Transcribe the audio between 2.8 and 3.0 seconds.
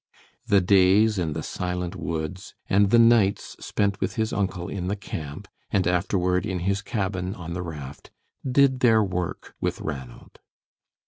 the